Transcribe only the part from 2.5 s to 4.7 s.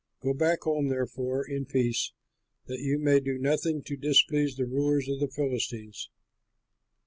that you may do nothing to displease the